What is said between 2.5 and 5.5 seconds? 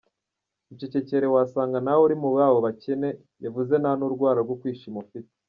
bakene yavuze nta nurwara rwo kwishima ufite!!